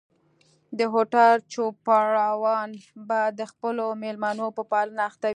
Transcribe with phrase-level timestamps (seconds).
[0.79, 2.69] د هوټل چوپړوالان
[3.07, 5.29] به د خپلو مېلمنو په پالنه اخته وو.